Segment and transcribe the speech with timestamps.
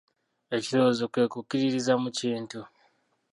[0.57, 2.59] Ekirowoozo kwe kukkiririza mu kintu.